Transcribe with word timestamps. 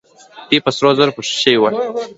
دوی 0.49 0.59
په 0.65 0.71
سرو 0.75 0.91
زرو 0.97 1.15
پوښل 1.17 1.35
شوې 1.43 1.57
وې 1.59 1.69